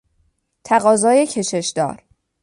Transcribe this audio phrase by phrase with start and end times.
[0.63, 2.03] تقاضای کشش دار